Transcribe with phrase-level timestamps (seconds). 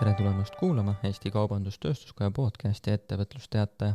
[0.00, 3.94] tere tulemast kuulama Eesti Kaubandus-Tööstuskoja podcasti Ettevõtlusteataja.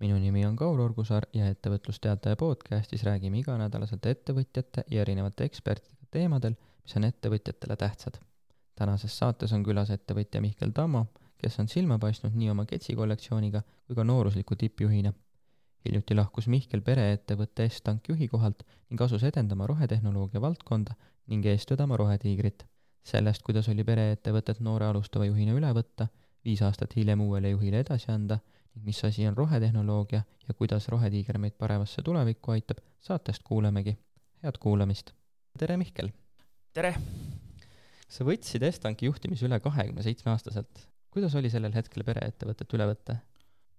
[0.00, 6.56] minu nimi on Kaur Urgusaar ja Ettevõtlusteataja podcastis räägime iganädalaselt ettevõtjate ja erinevate ekspertidega teemadel,
[6.82, 8.18] mis on ettevõtjatele tähtsad.
[8.74, 11.06] tänases saates on külas ettevõtja Mihkel Tammo,
[11.38, 15.12] kes on silma paistnud nii oma Ketsi kollektsiooniga kui ka noorusliku tippjuhina.
[15.84, 20.94] hiljuti lahkus Mihkel pereettevõtte S-Tank juhi kohalt ning asus edendama rohetehnoloogia valdkonda
[21.26, 22.66] ning eest vedama Rohetiigrit
[23.08, 26.08] sellest, kuidas oli pereettevõtet noore alustava juhina üle võtta,
[26.44, 28.38] viis aastat hiljem uuele juhile edasi anda
[28.74, 33.96] ning mis asi on rohetehnoloogia ja kuidas Rohetiiger meid paremasse tulevikku aitab, saatest kuulemegi.
[34.42, 35.12] head kuulamist!
[35.58, 36.12] tere, Mihkel!
[36.72, 36.94] tere!
[38.08, 40.86] sa võtsid Estanki juhtimise üle kahekümne seitsme aastaselt.
[41.10, 43.18] kuidas oli sellel hetkel pereettevõtet üle võtta?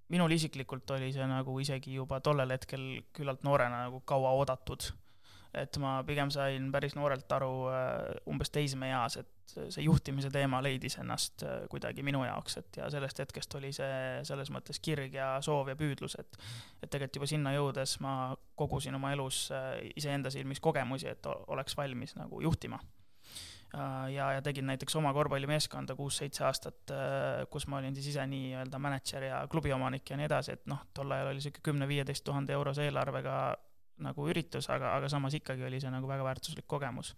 [0.09, 4.89] minul isiklikult oli see nagu isegi juba tollel hetkel küllalt noorena nagu kaua oodatud
[5.53, 10.99] et ma pigem sain päris noorelt aru äh, umbes teismeeas, et see juhtimise teema leidis
[11.01, 15.31] ennast äh, kuidagi minu jaoks, et ja sellest hetkest oli see selles mõttes kirg ja
[15.45, 16.39] soov ja püüdlus, et
[16.83, 18.13] et tegelikult juba sinna jõudes ma
[18.59, 22.81] kogusin oma elus äh, iseenda silmis kogemusi, et oleks valmis nagu juhtima.
[23.69, 26.89] Ja, ja tegin näiteks oma korvpallimeeskonda kuus-seitse aastat,
[27.53, 31.13] kus ma olin siis ise nii-öelda mänedžer ja klubiomanik ja nii edasi, et noh, tol
[31.13, 33.35] ajal oli niisugune kümne-viieteist tuhande eurose eelarvega
[34.03, 37.15] nagu üritus, aga, aga samas ikkagi oli see nagu väga väärtuslik kogemus.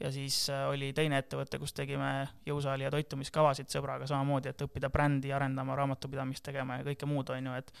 [0.00, 4.90] ja siis äh, oli teine ettevõte, kus tegime jõusaali ja toitumiskavasid sõbraga samamoodi, et õppida
[4.90, 7.72] brändi arendama, raamatupidamist tegema ja kõike muud, on ju, et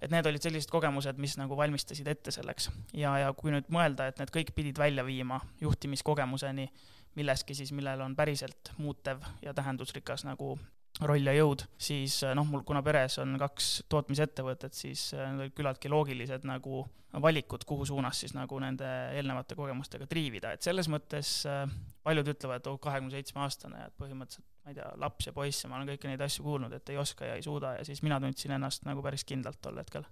[0.00, 2.70] et need olid sellised kogemused, mis nagu valmistasid ette selleks.
[2.92, 6.70] ja, ja kui nüüd mõelda, et need kõik pidid välja viima juhtimiskogemuseni
[7.14, 10.58] milleski siis, millel on päriselt muutev ja tähendusrikas nagu
[11.06, 15.46] roll ja jõud, siis eh, noh, mul kuna peres on kaks tootmisettevõtet, siis eh, need
[15.46, 16.84] olid küllaltki loogilised nagu
[17.24, 21.64] valikud, kuhu suunas siis nagu nende eelnevate kogemustega triivida, et selles mõttes eh,
[22.06, 25.64] paljud ütlevad, et oh, kahekümne seitsme aastane, et põhimõtteliselt ma ei tea, laps ja poiss
[25.64, 28.02] ja ma olen kõiki neid asju kuulnud, et ei oska ja ei suuda ja siis
[28.04, 30.04] mina tundsin ennast nagu päris kindlalt tol hetkel.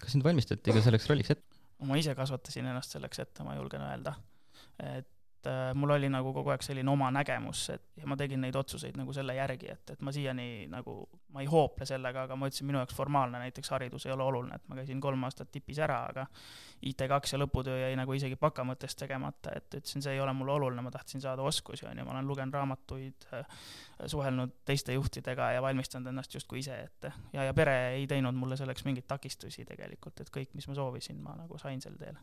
[0.00, 1.62] kas sind valmistati ka selleks rolliks ette?
[1.84, 4.16] ma ise kasvatasin ennast selleks ette, ma julgen öelda.
[4.82, 5.13] et
[5.44, 8.56] et äh, mul oli nagu kogu aeg selline oma nägemus, et ja ma tegin neid
[8.56, 10.96] otsuseid nagu selle järgi, et, et ma siiani nagu,
[11.34, 14.56] ma ei hoople sellega, aga ma ütlesin, minu jaoks formaalne näiteks haridus ei ole oluline,
[14.56, 16.26] et ma käisin kolm aastat tipis ära, aga
[16.86, 20.56] IT2 ja lõputöö jäi nagu isegi baka mõttes tegemata, et ütlesin, see ei ole mulle
[20.56, 23.44] oluline, ma tahtsin saada oskusi, on ju, ma olen lugenud raamatuid, äh,
[24.06, 27.12] suhelnud teiste juhtidega ja valmistanud ennast justkui ise ette.
[27.32, 31.20] ja, ja pere ei teinud mulle selleks mingeid takistusi tegelikult, et kõik, mis ma soovisin,
[31.22, 32.16] ma nagu sain sel teel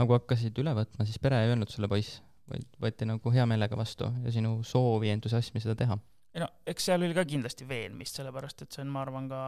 [0.00, 3.46] aga kui hakkasid üle võtma, siis pere ei öelnud sulle, poiss, vaid võeti nagu hea
[3.48, 5.98] meelega vastu ja sinu soovi, entusiasmi seda teha?
[6.34, 9.44] ei no eks seal oli ka kindlasti veenmist, sellepärast et see on, ma arvan, ka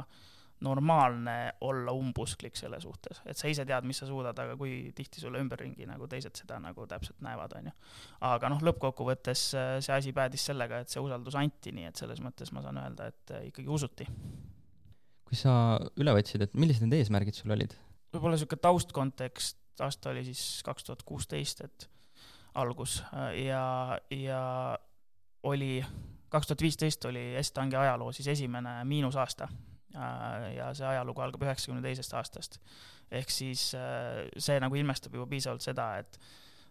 [0.63, 5.23] normaalne olla umbusklik selle suhtes, et sa ise tead, mis sa suudad, aga kui tihti
[5.23, 7.75] sulle ümberringi nagu teised seda nagu täpselt näevad, on ju.
[8.29, 12.23] aga noh, lõppkokkuvõttes äh, see asi päädis sellega, et see usaldus anti, nii et selles
[12.25, 14.07] mõttes ma saan öelda, et äh, ikkagi usuti.
[15.27, 15.55] kui sa
[15.99, 17.75] üle võtsid, et millised need eesmärgid sul olid?
[18.15, 21.89] võib-olla niisugune taustkontekst, aasta oli siis kaks tuhat kuusteist, et
[22.55, 23.03] algus
[23.45, 24.79] ja, ja
[25.43, 25.85] oli,
[26.29, 29.49] kaks tuhat viisteist oli Est-Tangi ajaloo siis esimene miinusaasta.
[30.57, 32.61] ja see ajalugu algab üheksakümne teisest aastast.
[33.11, 33.75] ehk siis
[34.39, 36.19] see nagu ilmestab juba piisavalt seda, et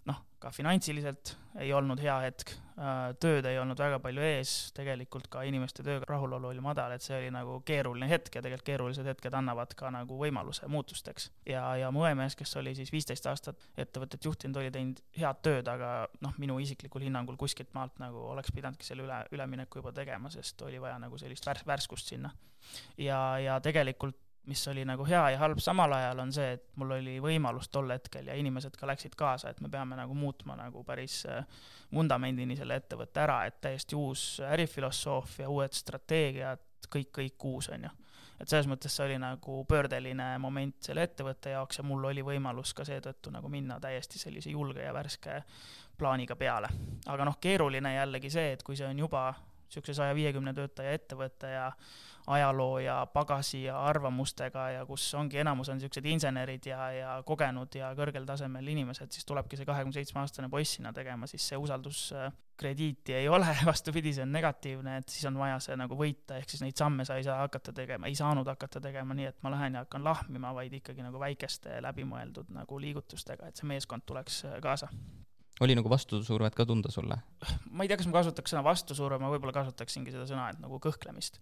[0.10, 5.28] noh, ka finantsiliselt ei olnud hea hetk, äh, tööd ei olnud väga palju ees, tegelikult
[5.32, 9.10] ka inimeste tööga rahulolu oli madal, et see oli nagu keeruline hetk ja tegelikult keerulised
[9.12, 11.30] hetked annavad ka nagu võimaluse muutusteks.
[11.46, 15.70] ja, ja mu õemees, kes oli siis viisteist aastat ettevõtet juhtinud, oli teinud head tööd,
[15.70, 20.34] aga noh, minu isiklikul hinnangul kuskilt maalt nagu oleks pidanudki selle üle, ülemineku juba tegema,
[20.34, 22.34] sest oli vaja nagu sellist värs-, värskust sinna.
[22.98, 26.96] ja, ja tegelikult mis oli nagu hea ja halb samal ajal, on see, et mul
[26.97, 30.84] oli võimalus tol hetkel ja inimesed ka läksid kaasa, et me peame nagu muutma nagu
[30.88, 31.46] päris äh,
[31.94, 37.91] vundamendini selle ettevõtte ära, et täiesti uus ärifilosoofia, uued strateegiad, kõik, kõik uus, on ju.
[38.41, 42.73] et selles mõttes see oli nagu pöördeline moment selle ettevõtte jaoks ja mul oli võimalus
[42.73, 45.44] ka seetõttu nagu minna täiesti sellise julge ja värske
[45.97, 46.67] plaaniga peale.
[47.05, 49.29] aga noh, keeruline jällegi see, et kui see on juba
[49.72, 51.72] niisuguse saja viiekümne töötaja ettevõte ja
[52.28, 57.76] ajaloo ja pagasi ja arvamustega ja kus ongi, enamus on niisugused insenerid ja, ja kogenud
[57.76, 61.58] ja kõrgel tasemel inimesed, siis tulebki see kahekümne seitsme aastane poiss sinna tegema, siis see
[61.58, 66.53] usalduskrediiti ei ole, vastupidi, see on negatiivne, et siis on vaja see nagu võita, ehk
[66.53, 69.56] siis neid samme sa ei saa hakata tegema, ei saanud hakata tegema nii, et ma
[69.56, 74.44] lähen ja hakkan lahmima, vaid ikkagi nagu väikeste läbimõeldud nagu liigutustega, et see meeskond tuleks
[74.62, 74.91] kaasa
[75.61, 77.17] oli nagu vastusurvet ka tunda sulle?
[77.69, 80.79] ma ei tea, kas ma kasutaks sõna vastusurve, ma võib-olla kasutaksingi seda sõna, et nagu
[80.81, 81.40] kõhklemist.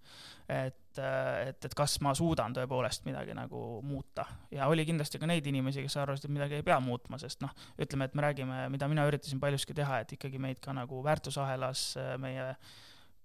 [0.48, 4.26] et, et, et kas ma suudan tõepoolest midagi nagu muuta
[4.56, 7.56] ja oli kindlasti ka neid inimesi, kes arvasid, et midagi ei pea muutma, sest noh,
[7.80, 11.92] ütleme, et me räägime, mida mina üritasin paljuski teha, et ikkagi meid ka nagu väärtusahelas
[12.20, 12.54] meie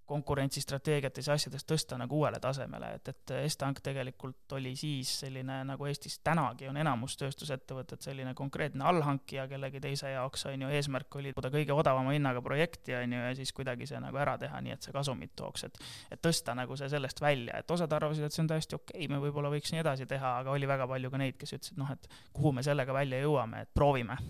[0.08, 5.88] konkurentsistrateegiates ja asjades tõsta nagu uuele tasemele, et, et Estank tegelikult oli siis selline, nagu
[5.88, 11.32] Eestis tänagi on enamus tööstusettevõtted, selline konkreetne allhankija kellegi teise jaoks, on ju, eesmärk oli
[11.38, 14.84] kõige odavama hinnaga projekti, on ju, ja siis kuidagi see nagu ära teha, nii et
[14.84, 15.80] see kasumit tooks, et
[16.12, 19.10] et tõsta nagu see sellest välja, et osad arvasid, et see on täiesti okei okay,,
[19.12, 21.90] me võib-olla võiks nii edasi teha, aga oli väga palju ka neid, kes ütlesid, noh,
[21.96, 24.20] et kuhu me sellega välja jõuame, et proovime.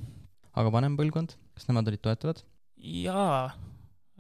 [0.55, 2.47] aga vanem põlvkond, kas nemad olid toetavad?
[2.79, 3.49] jaa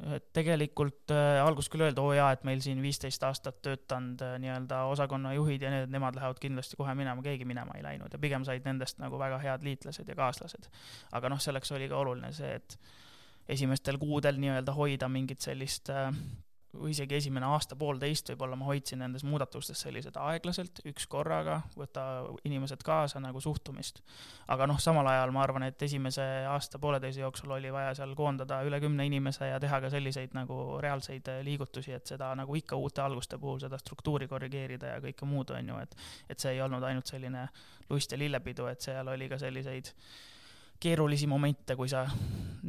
[0.03, 4.35] et tegelikult äh, alguses küll öelda, oo jaa, et meil siin viisteist aastat töötanud äh,
[4.43, 8.47] nii-öelda osakonnajuhid ja need, nemad lähevad kindlasti kohe minema, keegi minema ei läinud ja pigem
[8.47, 10.67] said nendest nagu väga head liitlased ja kaaslased.
[11.15, 12.79] aga noh, selleks oli ka oluline see, et
[13.55, 16.11] esimestel kuudel nii-öelda hoida mingit sellist äh,
[16.79, 22.05] või isegi esimene aasta-poolteist võib-olla ma hoidsin nendes muudatustes sellised aeglaselt, üks korraga, võta
[22.45, 24.03] inimesed kaasa nagu suhtumist.
[24.49, 28.81] aga noh, samal ajal ma arvan, et esimese aasta-pooleteise jooksul oli vaja seal koondada üle
[28.81, 33.39] kümne inimese ja teha ka selliseid nagu reaalseid liigutusi, et seda nagu ikka uute alguste
[33.39, 35.97] puhul seda struktuuri korrigeerida ja kõike muud, on ju, et
[36.31, 37.49] et see ei olnud ainult selline
[37.91, 39.93] lust ja lillepidu, et seal oli ka selliseid
[40.85, 42.05] keerulisi momente, kui sa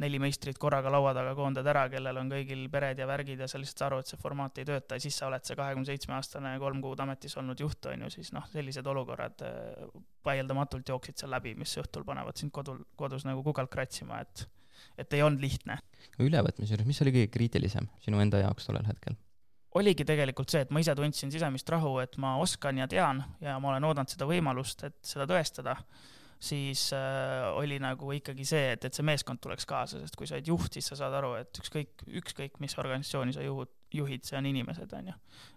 [0.00, 3.60] neli meistrit korraga laua taga koondad ära, kellel on kõigil pered ja värgid ja sa
[3.60, 6.54] lihtsalt aru, et see formaat ei tööta ja siis sa oled see kahekümne seitsme aastane
[6.62, 9.86] kolm kuud ametis olnud juht, on ju, siis noh, sellised olukorrad äh,
[10.26, 14.46] vaieldamatult jooksid seal läbi, mis õhtul panevad sind kodul, kodus nagu kugalt kratsima, et
[15.00, 15.78] et ei olnud lihtne.
[16.20, 19.16] ülevõtmise juures, mis oli kõige kriitilisem sinu enda jaoks tollel hetkel?
[19.76, 23.58] oligi tegelikult see, et ma ise tundsin sisemist rahu, et ma oskan ja tean ja
[23.60, 25.76] ma olen oodanud seda võimalust, et seda tõestada
[26.46, 30.36] siis äh, oli nagu ikkagi see, et, et see meeskond tuleks kaasa, sest kui sa
[30.38, 34.38] oled juht, siis sa saad aru, et ükskõik, ükskõik mis organisatsiooni sa juhud, juhid, see
[34.38, 35.14] on inimesed, on ju.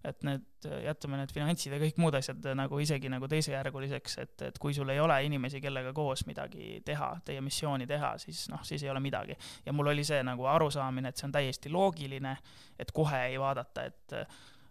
[0.10, 0.46] et need,
[0.86, 4.90] jätame need finantsid ja kõik muud asjad nagu isegi nagu teisejärguliseks, et, et kui sul
[4.94, 9.02] ei ole inimesi, kellega koos midagi teha, teie missiooni teha, siis noh, siis ei ole
[9.04, 9.38] midagi.
[9.66, 12.38] ja mul oli see nagu arusaamine, et see on täiesti loogiline,
[12.80, 14.18] et kohe ei vaadata, et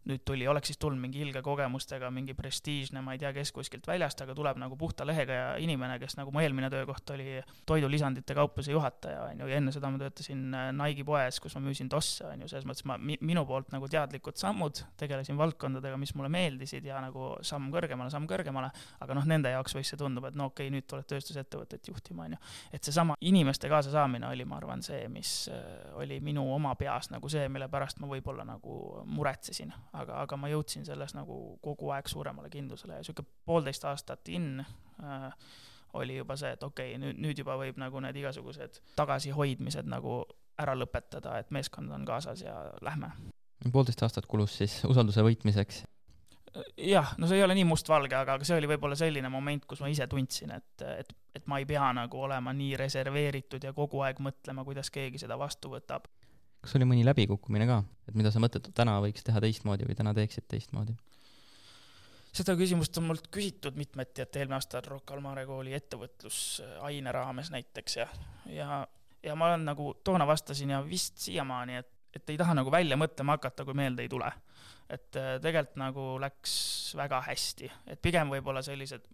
[0.08, 3.86] nüüd tuli, oleks siis tulnud mingi ilge kogemustega, mingi prestiižne, ma ei tea, kes kuskilt
[3.88, 7.38] väljast, aga tuleb nagu puhta lehega ja inimene, kes nagu mu eelmine töökoht oli
[7.68, 11.62] toidulisandite kaupluse juhataja, on ju, ja enne seda ma töötasin äh, Nike'i poes, kus ma
[11.66, 16.14] müüsin tosse, on ju, selles mõttes ma, minu poolt nagu teadlikud sammud, tegelesin valdkondadega, mis
[16.16, 18.72] mulle meeldisid ja nagu samm kõrgemale, samm kõrgemale,
[19.04, 22.28] aga noh, nende jaoks võis see tunduda, et no okei okay,, nüüd tuled tööstusettevõtet juhtima,
[22.28, 22.42] on ju.
[22.72, 25.62] et seesama inimeste kaasasaamine oli, ma arvan, see, mis äh,
[26.00, 30.50] oli minu oma peas nagu see, mille pärast ma võib-olla nagu muretsesin aga, aga ma
[30.52, 35.28] jõudsin selles nagu kogu aeg suuremale kindlusele ja sihuke poolteist aastat in äh,
[35.98, 40.22] oli juba see, et okei okay,, nüüd, nüüd juba võib nagu need igasugused tagasihoidmised nagu
[40.58, 43.12] ära lõpetada, et meeskond on kaasas ja lähme.
[43.72, 45.84] poolteist aastat kulus siis usalduse võitmiseks?
[46.76, 49.82] jah, no see ei ole nii mustvalge, aga, aga see oli võib-olla selline moment, kus
[49.84, 54.02] ma ise tundsin, et, et, et ma ei pea nagu olema nii reserveeritud ja kogu
[54.06, 56.08] aeg mõtlema, kuidas keegi seda vastu võtab
[56.62, 60.14] kas oli mõni läbikukkumine ka, et mida sa mõtled, täna võiks teha teistmoodi või täna
[60.16, 60.96] teeksid teistmoodi?
[62.38, 67.50] seda küsimust on mult küsitud mitmeti, et eelmine aasta Rocca al Mare kooli ettevõtlusaine raames
[67.54, 68.06] näiteks ja,
[68.52, 68.82] ja,
[69.24, 72.98] ja ma olen nagu toona vastasin ja vist siiamaani, et, et ei taha nagu välja
[73.00, 74.30] mõtlema hakata, kui meelde ei tule.
[74.88, 76.52] et äh, tegelikult nagu läks
[76.96, 79.08] väga hästi, et pigem võib-olla sellised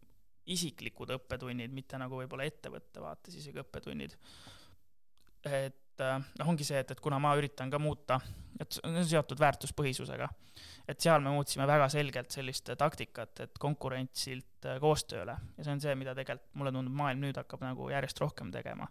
[0.55, 4.19] isiklikud õppetunnid, mitte nagu võib-olla ettevõtte vaates isegi õppetunnid.
[5.45, 8.21] et äh, noh, ongi see, et, et kuna ma üritan ka muuta,
[8.61, 10.29] et see on seotud väärtuspõhisusega,
[10.89, 15.83] et seal me muutsime väga selgelt sellist taktikat, et konkurentsilt äh, koostööle ja see on
[15.83, 18.89] see, mida tegelikult mulle tundub, maailm nüüd hakkab nagu järjest rohkem tegema.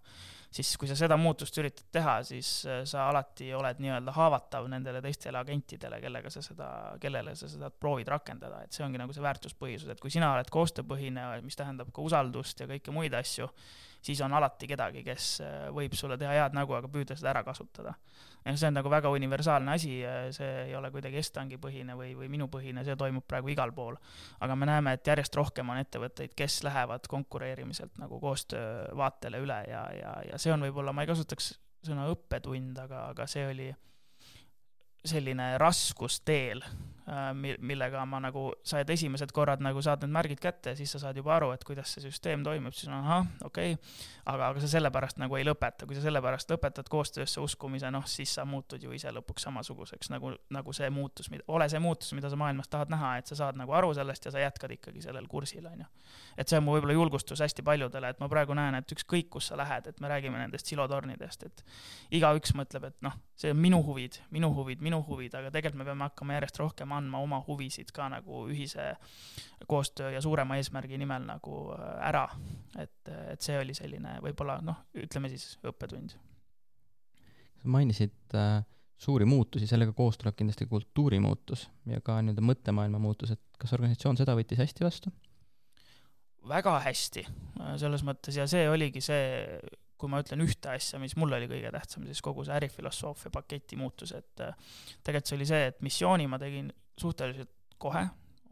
[0.53, 5.01] siis kui sa seda muutust üritad teha, siis äh, sa alati oled nii-öelda haavatav nendele
[5.05, 6.69] teistele agentidele, kellega sa seda,
[7.01, 10.51] kellele sa seda proovid rakendada, et see ongi nagu see väärtuspõhisus, et kui sina oled
[10.53, 13.49] koostööpõhine, mis tähendab ka usaldust ja kõike muid asju,
[14.03, 17.43] siis on alati kedagi, kes äh, võib sulle teha head nägu, aga püüda seda ära
[17.47, 17.95] kasutada.
[18.43, 19.11] ja see on nagu väga
[19.53, 23.49] universaalne asi, see ei ole kuidagi Estangi põhine või, või minu põhine, see toimub praegu
[23.49, 23.95] igal pool.
[24.39, 29.87] aga me näeme, et järjest rohkem on ettevõtteid, kes lähevad konkureerimiselt nagu koostöövaatele üle ja,
[29.93, 33.71] ja, ja see on võib-olla, ma ei kasutaks sõna õppetund, aga, aga see oli
[35.03, 36.61] selline raskus teel,
[37.09, 40.93] äh, millega ma nagu, sa oled esimesed korrad nagu saad need märgid kätte ja siis
[40.95, 43.93] sa saad juba aru, et kuidas see süsteem toimib, siis on ahah, okei okay.,
[44.25, 48.31] aga, aga sa sellepärast nagu ei lõpeta, kui sa sellepärast lõpetad koostöösse uskumise, noh, siis
[48.37, 52.39] sa muutud ju ise lõpuks samasuguseks nagu, nagu see muutus, ole see muutus, mida sa
[52.39, 55.67] maailmas tahad näha, et sa saad nagu aru sellest ja sa jätkad ikkagi sellel kursil,
[55.67, 55.89] on ju.
[56.37, 59.51] et see on mu võib-olla julgustus hästi paljudele, et ma praegu näen, et ükskõik, kus
[59.51, 61.65] sa lähed, et me räägime nendest silotornidest, et
[62.15, 65.87] igaüks mõtleb, et noh, see on minu huvid, minu huvid, minu huvid, aga tegelikult me
[65.87, 68.93] peame hakkama järjest rohkem andma oma huvisid ka nagu ühise
[69.67, 72.27] koostöö ja suurema eesmärgi nimel nagu äh, ära.
[72.77, 76.15] et, et see oli selline võib-olla noh, ütleme siis õppetund.
[77.61, 78.61] sa mainisid äh,
[78.97, 83.73] suuri muutusi, sellega koos tuleb kindlasti kultuuri muutus ja ka nii-öelda mõttemaailma muutus, et kas
[83.75, 85.13] organisatsioon seda võttis hästi vastu?
[86.47, 87.23] väga hästi,
[87.79, 89.59] selles mõttes ja see oligi see,
[90.03, 93.79] kui ma ütlen ühte asja, mis mulle oli kõige tähtsam, siis kogu see ärifilosoofia paketi
[93.79, 96.67] muutus, et tegelikult see oli see, et missiooni ma tegin
[96.99, 98.03] suhteliselt kohe,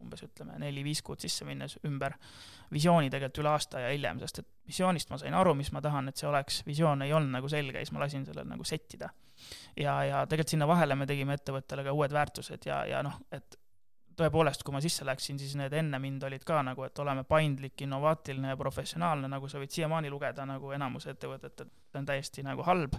[0.01, 2.15] umbes ütleme neli-viis kuud sisse minnes ümber,
[2.73, 6.07] visiooni tegelikult üle aasta ja hiljem, sest et visioonist ma sain aru, mis ma tahan,
[6.09, 9.11] et see oleks, visioon ei olnud nagu selge ja siis ma lasin sellel nagu settida.
[9.75, 13.57] ja, ja tegelikult sinna vahele me tegime ettevõttele ka uued väärtused ja, ja noh, et
[14.17, 17.75] tõepoolest, kui ma sisse läksin, siis need enne mind olid ka nagu, et oleme paindlik,
[17.85, 22.65] innovaatiline ja professionaalne, nagu sa võid siiamaani lugeda nagu enamus ettevõtetel, see on täiesti nagu
[22.67, 22.97] halb.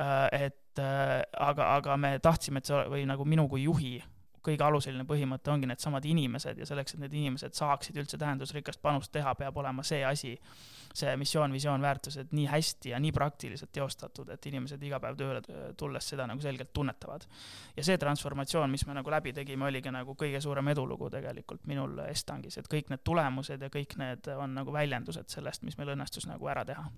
[0.00, 1.18] Äh, et äh,
[1.48, 3.98] aga, aga me tahtsime, et see või nagu minu kui juhi
[4.44, 9.12] kõige aluseline põhimõte ongi needsamad inimesed ja selleks, et need inimesed saaksid üldse tähendusrikast panust
[9.12, 10.32] teha, peab olema see asi,
[10.96, 15.42] see missioon, visioon, väärtused nii hästi ja nii praktiliselt teostatud, et inimesed iga päev tööle
[15.78, 17.26] tulles seda nagu selgelt tunnetavad.
[17.76, 21.98] ja see transformatsioon, mis me nagu läbi tegime, oligi nagu kõige suurem edulugu tegelikult minul
[22.08, 26.26] Estangis, et kõik need tulemused ja kõik need on nagu väljendused sellest, mis meil õnnestus
[26.30, 26.90] nagu ära teha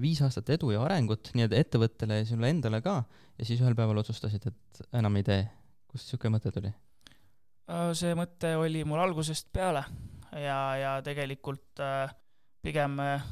[0.00, 3.02] viis aastat edu ja arengut nii-öelda ettevõttele ja sulle endale ka
[3.38, 5.42] ja siis ühel päeval otsustasid, et enam ei tee
[5.94, 6.72] kust niisugune mõte tuli?
[7.70, 9.84] Äh, see mõte oli mul algusest peale
[10.34, 12.12] ja, ja tegelikult äh,
[12.64, 13.24] pigem äh,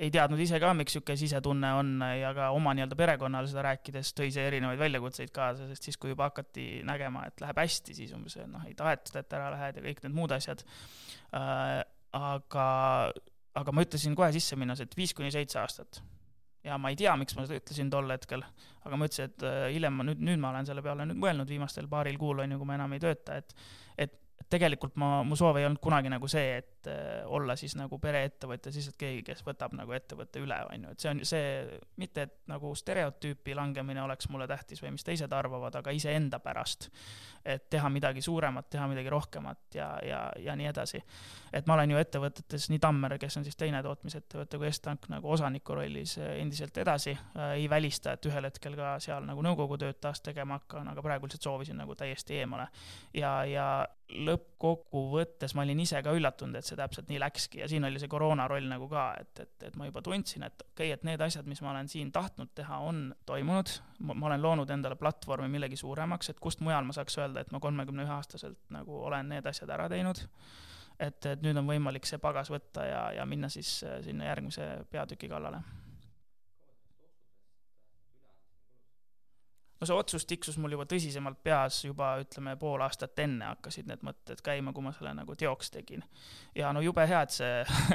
[0.00, 4.14] ei teadnud ise ka, miks niisugune sisetunne on ja ka oma nii-öelda perekonnale seda rääkides
[4.16, 8.16] tõi see erinevaid väljakutseid kaasa, sest siis, kui juba hakati nägema, et läheb hästi, siis
[8.16, 10.64] umbes noh, ei tahetud, et ära lähed ja kõik need muud asjad
[11.32, 12.66] aga,
[13.56, 16.02] aga ma ütlesin kohe sisse minnes, et viis kuni seitse aastat
[16.66, 18.42] ja ma ei tea, miks ma seda ütlesin tol hetkel,
[18.84, 21.50] aga ma ütlesin, et äh, hiljem ma nüüd, nüüd ma olen selle peale nüüd mõelnud
[21.50, 23.54] viimastel paaril kuul, on ju, kui ma enam ei tööta, et
[23.96, 24.16] et
[24.50, 28.70] tegelikult ma, mu soov ei olnud kunagi nagu see, et äh, olla siis nagu pereettevõtja,
[28.74, 32.26] siis et keegi, kes võtab nagu ettevõtte üle, on ju, et see on see, mitte
[32.28, 36.90] et nagu stereotüüpi langemine oleks mulle tähtis või mis teised arvavad, aga iseenda pärast.
[37.46, 41.02] et teha midagi suuremat, teha midagi rohkemat ja, ja, ja nii edasi.
[41.52, 45.30] et ma olen ju ettevõtetes, nii Tammere, kes on siis teine tootmisettevõte, kui Estank nagu
[45.30, 49.78] osaniku rollis äh, endiselt edasi, äh, ei välista, et ühel hetkel ka seal nagu nõukogu
[49.78, 52.68] tööd taas tegema hakkan, aga praegu lihtsalt soovisin nagu täiesti eemale.
[53.14, 53.68] ja, ja
[54.06, 58.10] lõppkokkuvõttes ma olin ise ka üllatunud, et see täpselt nii läkski ja siin oli see
[58.10, 61.24] koroona roll nagu ka, et, et, et ma juba tundsin, et okei okay,, et need
[61.26, 63.72] asjad, mis ma olen siin tahtnud teha, on toimunud,
[64.06, 67.60] ma olen loonud endale platvormi millegi suuremaks, et kust mujal ma saaks öelda, et ma
[67.62, 70.22] kolmekümne ühe aastaselt nagu olen need asjad ära teinud.
[70.98, 74.68] et, et nüüd on võimalik see pagas võtta ja, ja minna siis äh, sinna järgmise
[74.90, 75.64] peatüki kallale
[79.80, 84.04] no see otsus tiksus mul juba tõsisemalt peas juba ütleme pool aastat enne hakkasid need
[84.06, 86.04] mõtted käima, kui ma selle nagu teoks tegin.
[86.56, 87.52] ja no jube hea, et see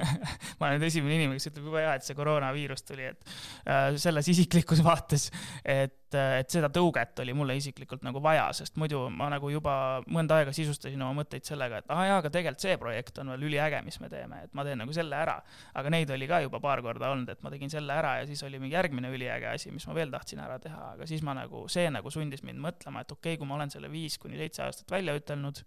[0.59, 3.33] ma olen nüüd esimene inimene, kes ütleb jube hea, et see koroonaviirus tuli, et
[3.65, 5.29] äh, selles isiklikus vaates,
[5.65, 9.73] et et, et seda tõuget oli mulle isiklikult nagu vaja, sest muidu ma nagu juba
[10.11, 13.47] mõnda aega sisustasin oma mõtteid sellega, et aa jaa, aga tegelikult see projekt on veel
[13.49, 15.37] üliäge, mis me teeme, et ma teen nagu selle ära.
[15.77, 18.43] aga neid oli ka juba paar korda olnud, et ma tegin selle ära ja siis
[18.47, 21.65] oli mingi järgmine üliäge asi, mis ma veel tahtsin ära teha, aga siis ma nagu,
[21.71, 24.65] see nagu sundis mind mõtlema, et okei okay,, kui ma olen selle viis kuni seitse
[24.67, 25.63] aastat välja ütelnud,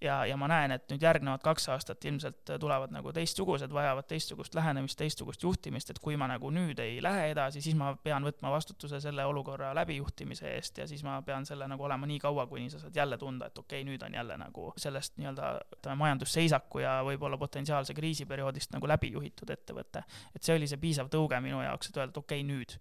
[0.00, 4.54] ja, ja ma näen, et nüüd järgnevad kaks aastat ilmselt tulevad nagu teistsugused, vajavad teistsugust
[4.54, 8.52] lähenemist, teistsugust juhtimist, et kui ma nagu nüüd ei lähe edasi, siis ma pean võtma
[8.54, 12.70] vastutuse selle olukorra läbijuhtimise eest ja siis ma pean selle nagu olema nii kaua, kuni
[12.72, 16.84] sa saad jälle tunda, et okei okay,, nüüd on jälle nagu sellest nii-öelda ütleme, majandusseisaku
[16.84, 20.04] ja võib-olla potentsiaalse kriisiperioodist nagu läbi juhitud ettevõte.
[20.34, 22.78] et see oli see piisav tõuge minu jaoks, et öelda, et okei okay,, nüüd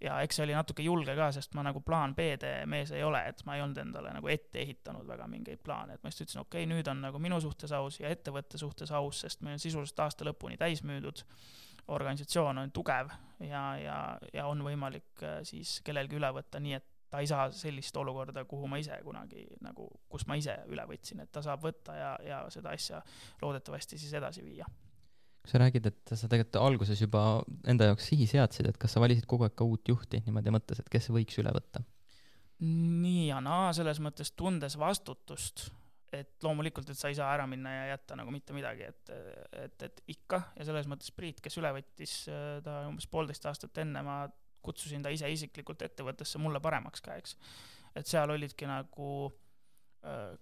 [0.00, 3.20] ja eks see oli natuke julge ka, sest ma nagu plaan B-de mees ei ole,
[3.30, 6.42] et ma ei olnud endale nagu ette ehitanud väga mingeid plaane, et ma lihtsalt ütlesin,
[6.44, 9.62] okei okay,, nüüd on nagu minu suhtes aus ja ettevõtte suhtes aus, sest meil on
[9.62, 11.24] sisuliselt aasta lõpuni täis müüdud.
[11.88, 13.08] organisatsioon on tugev
[13.40, 13.98] ja, ja,
[14.32, 18.44] ja on võimalik äh, siis kellelgi üle võtta nii, et ta ei saa sellist olukorda,
[18.44, 22.10] kuhu ma ise kunagi nagu, kus ma ise üle võtsin, et ta saab võtta ja,
[22.24, 23.00] ja seda asja
[23.42, 24.68] loodetavasti siis edasi viia
[25.46, 27.22] sa räägid, et sa tegelikult alguses juba
[27.68, 30.82] enda jaoks sihi seadsid, et kas sa valisid kogu aeg ka uut juhti niimoodi mõttes,
[30.82, 31.84] et kes võiks üle võtta?
[32.58, 35.68] nii ja naa, selles mõttes tundes vastutust,
[36.10, 39.12] et loomulikult, et sa ei saa ära minna ja jätta nagu mitte midagi, et,
[39.52, 42.14] et, et ikka ja selles mõttes Priit, kes üle võttis,
[42.64, 44.22] ta umbes poolteist aastat enne ma
[44.64, 47.36] kutsusin ta ise isiklikult ettevõttesse mulle paremaks käeks.
[47.94, 49.30] et seal olidki nagu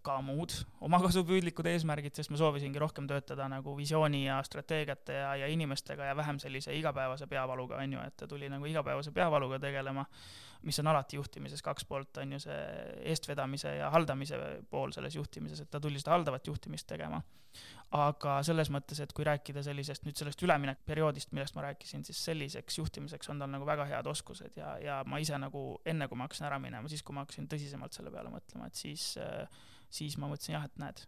[0.05, 0.53] ka muud
[0.85, 6.17] omakasupüüdlikud eesmärgid, sest ma soovisingi rohkem töötada nagu visiooni ja strateegiate ja, ja inimestega ja
[6.17, 10.05] vähem sellise igapäevase peavaluga, on ju, et ta tuli nagu igapäevase peavaluga tegelema,
[10.69, 12.61] mis on alati juhtimises kaks poolt, on ju, see
[13.13, 14.39] eestvedamise ja haldamise
[14.71, 17.23] pool selles juhtimises, et ta tuli seda haldavat juhtimist tegema.
[17.97, 22.79] Aga selles mõttes, et kui rääkida sellisest nüüd sellest üleminekuperioodist, millest ma rääkisin, siis selliseks
[22.81, 26.27] juhtimiseks on tal nagu väga head oskused ja, ja ma ise nagu enne, kui ma
[26.27, 29.13] hakkasin ära minema, siis kui ma hakkasin tõsisemalt selle peale mõtlema, et siis,
[30.01, 31.05] siis ma mõtlesin jah, et näed,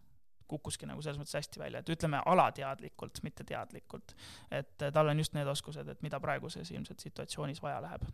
[0.49, 4.15] kukkuski nagu selles mõttes hästi välja, et ütleme alateadlikult, mitte teadlikult.
[4.51, 8.07] et tal on just need oskused, et mida praeguses ilmselt situatsioonis vaja läheb.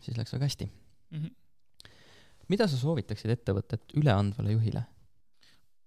[0.00, 0.70] siis läks väga hästi
[1.10, 1.18] mm.
[1.18, 1.90] -hmm.
[2.48, 4.84] mida sa soovitaksid ettevõtet üleandvale juhile?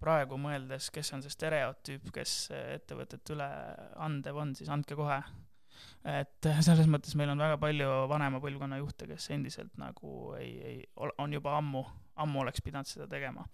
[0.06, 3.48] Praegu mõeldes, kes on see stereotüüp, kes ettevõtet üle
[4.06, 5.18] andev on, siis andke kohe.
[6.06, 10.82] et selles mõttes meil on väga palju vanema põlvkonna juhte, kes endiselt nagu ei, ei,
[10.96, 11.84] on juba ammu,
[12.22, 13.46] ammu oleks pidanud seda tegema.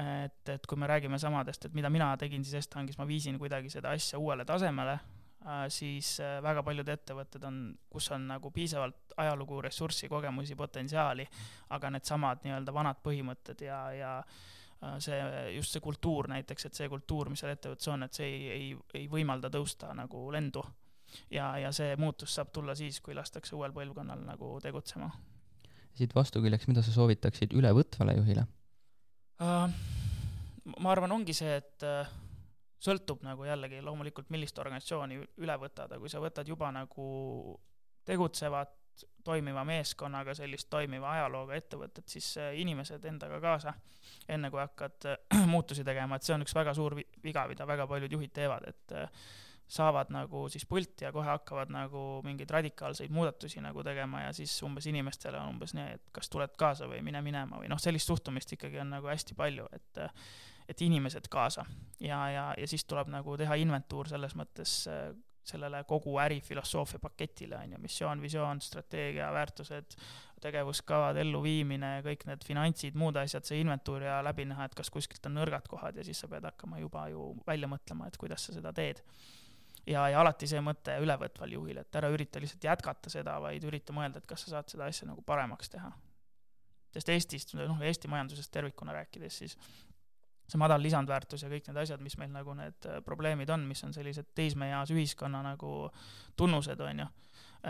[0.00, 3.70] et, et kui me räägime samadest, et mida mina tegin siis Esthangis, ma viisin kuidagi
[3.70, 4.96] seda asja uuele tasemele,
[5.74, 11.26] siis väga paljud ettevõtted on, kus on nagu piisavalt ajalugu, ressurssi, kogemusi, potentsiaali,
[11.76, 14.61] aga needsamad nii-öelda vanad põhimõtted ja, ja Äh,
[14.98, 15.18] see,
[15.56, 18.70] just see kultuur näiteks, et see kultuur, mis seal ettevõttes on, et see ei, ei,
[19.02, 20.64] ei võimalda tõusta nagu lendu.
[21.30, 25.10] ja, ja see muutus saab tulla siis, kui lastakse uuel põlvkonnal nagu tegutsema.
[25.94, 28.46] siit vastuküljeks, mida sa soovitaksid ülevõtvale juhile
[29.42, 29.68] uh,?
[30.78, 32.06] ma arvan, ongi see, et uh,
[32.82, 37.06] sõltub nagu jällegi loomulikult, millist organisatsiooni üle võtad, aga kui sa võtad juba nagu
[38.06, 38.81] tegutsevat
[39.24, 43.74] toimiva meeskonnaga, sellist toimiva ajalooga ettevõtet, siis inimesed endaga kaasa,
[44.28, 45.08] enne kui hakkad
[45.52, 48.96] muutusi tegema, et see on üks väga suur viga, mida väga paljud juhid teevad, et
[49.72, 54.52] saavad nagu siis pulti ja kohe hakkavad nagu mingeid radikaalseid muudatusi nagu tegema ja siis
[54.66, 58.10] umbes inimestele on umbes nii, et kas tuled kaasa või mine minema või noh, sellist
[58.10, 60.02] suhtumist ikkagi on nagu hästi palju, et
[60.68, 61.64] et inimesed kaasa.
[62.00, 64.76] Ja, ja, ja siis tuleb nagu teha inventuur selles mõttes
[65.46, 69.96] sellele kogu ärifilosoofia paketile, on ju, missioon, visioon, strateegia, väärtused,
[70.42, 75.26] tegevuskavad, elluviimine, kõik need finantsid, muud asjad, see inventuur ja läbi näha, et kas kuskilt
[75.30, 78.56] on nõrgad kohad ja siis sa pead hakkama juba ju välja mõtlema, et kuidas sa
[78.56, 79.02] seda teed.
[79.86, 83.94] ja, ja alati see mõte ülevõtval juhil, et ära ürita lihtsalt jätkata seda, vaid ürita
[83.94, 85.92] mõelda, et kas sa saad seda asja nagu paremaks teha.
[86.92, 89.58] sest Eestist, noh, Eesti majandusest tervikuna rääkides, siis
[90.52, 93.82] see madal lisandväärtus ja kõik need asjad, mis meil nagu need äh, probleemid on, mis
[93.86, 95.72] on sellised teismeeas ühiskonna nagu
[96.38, 97.08] tunnused, on ju.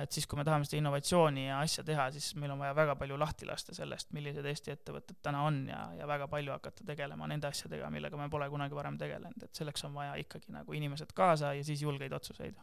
[0.02, 2.96] et siis, kui me tahame seda innovatsiooni ja asja teha, siis meil on vaja väga
[3.00, 7.28] palju lahti lasta sellest, millised Eesti ettevõtted täna on ja, ja väga palju hakata tegelema
[7.30, 11.12] nende asjadega, millega me pole kunagi varem tegelenud, et selleks on vaja ikkagi nagu inimesed
[11.14, 12.56] kaasa ja siis julgeid otsuseid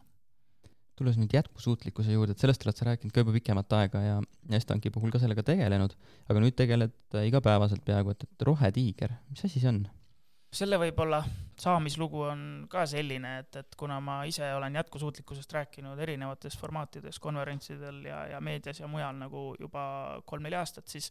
[1.00, 4.18] tulles nüüd jätkusuutlikkuse juurde, et sellest oled sa rääkinud ka juba pikemat aega ja
[4.58, 5.94] Estanki puhul ka sellega tegelenud,
[6.28, 6.92] aga nüüd tegeled
[7.24, 9.80] igapäevaselt peaaegu, et, et rohetiiger, mis asi see on?
[10.54, 11.22] Selle võib-olla
[11.60, 18.02] saamislugu on ka selline, et, et kuna ma ise olen jätkusuutlikkusest rääkinud erinevates formaatides, konverentsidel
[18.08, 19.82] ja, ja meedias ja mujal nagu juba
[20.26, 21.10] kolm-neli aastat, siis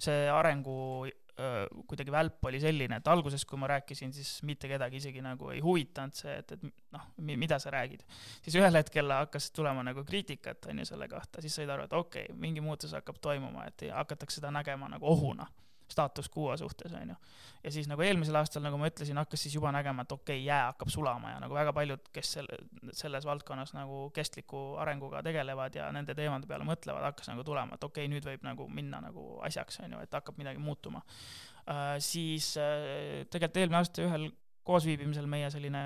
[0.00, 0.74] see arengu
[1.04, 5.52] öö, kuidagi välp oli selline, et alguses, kui ma rääkisin, siis mitte kedagi isegi nagu
[5.52, 8.04] ei huvitanud see, et, et noh, mida sa räägid.
[8.42, 11.96] siis ühel hetkel hakkas tulema nagu kriitikat, on ju, selle kohta, siis said aru, et
[11.96, 15.46] okei okay,, mingi muutus hakkab toimuma, et hakatakse seda nägema nagu ohuna
[15.92, 17.16] staatus quo suhtes, on ju.
[17.64, 20.46] ja siis nagu eelmisel aastal, nagu ma ütlesin, hakkas siis juba nägema, et okei okay,,
[20.46, 22.58] jää hakkab sulama ja nagu väga paljud, kes selle,
[22.96, 27.84] selles valdkonnas nagu kestliku arenguga tegelevad ja nende teemade peale mõtlevad, hakkas nagu tulema, et
[27.84, 31.98] okei okay,, nüüd võib nagu minna nagu asjaks, on ju, et hakkab midagi muutuma uh,.
[31.98, 34.30] siis uh, tegelikult eelmine aasta ühel
[34.66, 35.84] koosviibimisel meie selline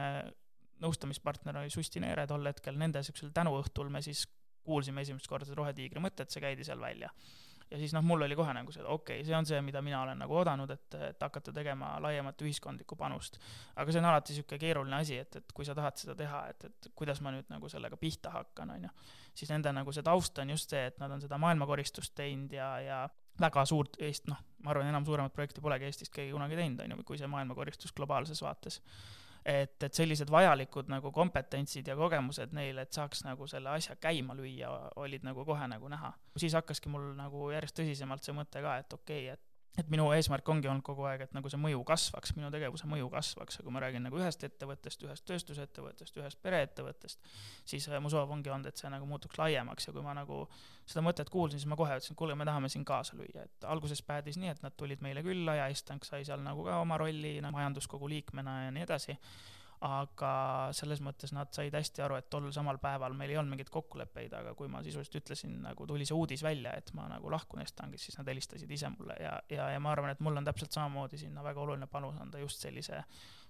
[0.82, 4.26] nõustamispartner oli Susti Neere tol hetkel, nende niisugusel tänuõhtul me siis
[4.64, 7.10] kuulsime esimest korda Rohetiigri mõtet, see käidi seal välja
[7.74, 9.82] ja siis noh, mul oli kohe nagu see, et okei okay,, see on see, mida
[9.82, 13.40] mina olen nagu oodanud, et, et hakata tegema laiemat ühiskondlikku panust.
[13.74, 16.68] aga see on alati niisugune keeruline asi, et, et kui sa tahad seda teha, et,
[16.70, 18.92] et kuidas ma nüüd nagu sellega pihta hakkan, on ju.
[19.34, 22.70] siis nende nagu see taust on just see, et nad on seda maailmakoristust teinud ja,
[22.84, 23.02] ja
[23.40, 26.94] väga suurt Eest-, noh, ma arvan, enam suuremat projekti polegi Eestist keegi kunagi teinud, on
[26.94, 28.80] ju, kui see maailmakoristus globaalses vaates
[29.44, 34.36] et, et sellised vajalikud nagu kompetentsid ja kogemused neil, et saaks nagu selle asja käima
[34.36, 36.12] lüüa, olid nagu kohe nagu näha.
[36.36, 40.06] siis hakkaski mul nagu järjest tõsisemalt see mõte ka, et okei okay,, et et minu
[40.14, 43.58] eesmärk ongi olnud kogu aeg, et nagu see mõju kasvaks, minu tegevuse mõju kasvaks.
[43.58, 47.32] Ja kui ma räägin nagu ühest ettevõttest, ühest tööstusettevõttest, ühest pereettevõttest,
[47.66, 49.88] siis äh, mu soov ongi olnud, et see nagu muutuks laiemaks.
[49.88, 50.44] Ja kui ma nagu
[50.86, 53.66] seda mõtet kuulsin, siis ma kohe ütlesin, et kuule, me tahame siin kaasa lüüa, et
[53.66, 57.00] alguses päädis nii, et nad tulid meile külla ja Estank sai seal nagu ka oma
[57.00, 59.18] rolli no, majanduskogu liikmena ja nii edasi
[59.84, 60.32] aga
[60.76, 64.32] selles mõttes nad said hästi aru, et tol samal päeval meil ei olnud mingeid kokkuleppeid,
[64.38, 68.08] aga kui ma sisuliselt ütlesin, nagu tuli see uudis välja, et ma nagu lahkun Estangist,
[68.08, 71.20] siis nad helistasid ise mulle ja, ja, ja ma arvan, et mul on täpselt samamoodi
[71.20, 73.43] sinna väga oluline panus anda just sellise praktiku